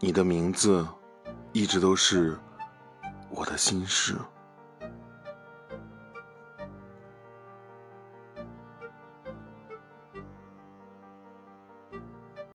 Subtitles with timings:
[0.00, 0.86] 你的名字
[1.52, 2.38] 一直都是
[3.30, 4.14] 我的心事。